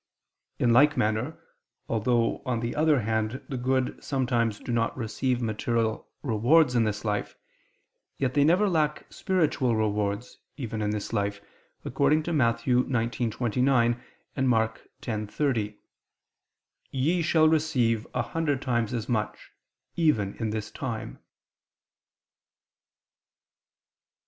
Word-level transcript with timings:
In 0.57 0.73
like 0.73 0.97
manner, 0.97 1.39
although, 1.87 2.41
on 2.43 2.59
the 2.59 2.75
other 2.75 3.01
hand, 3.01 3.39
the 3.49 3.55
good 3.55 4.03
sometimes 4.03 4.57
do 4.59 4.71
not 4.71 4.97
receive 4.97 5.43
material 5.43 6.09
rewards 6.23 6.73
in 6.73 6.85
this 6.85 7.05
life, 7.05 7.35
yet 8.17 8.33
they 8.33 8.43
never 8.43 8.67
lack 8.67 9.05
spiritual 9.13 9.75
rewards, 9.75 10.39
even 10.57 10.81
in 10.81 10.89
this 10.89 11.13
life, 11.13 11.39
according 11.85 12.23
to 12.23 12.33
Matt. 12.33 12.61
19:29, 12.61 14.01
and 14.35 14.47
Mk. 14.47 14.79
10:30: 15.03 15.77
"Ye 16.89 17.21
shall 17.21 17.47
receive 17.47 18.07
a 18.15 18.23
hundred 18.23 18.59
times 18.59 18.95
as 18.95 19.07
much" 19.07 19.51
even 19.95 20.33
"in 20.37 20.49
this 20.49 20.71
time." 20.71 21.19